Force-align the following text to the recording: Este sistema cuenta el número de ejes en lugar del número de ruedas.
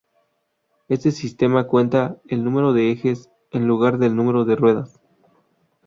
Este 0.89 1.11
sistema 1.11 1.67
cuenta 1.67 2.17
el 2.27 2.43
número 2.43 2.73
de 2.73 2.91
ejes 2.91 3.29
en 3.51 3.67
lugar 3.67 3.99
del 3.99 4.15
número 4.15 4.45
de 4.45 4.55
ruedas. 4.55 4.99